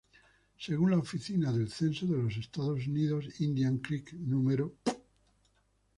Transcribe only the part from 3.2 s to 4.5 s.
Indian Creek No.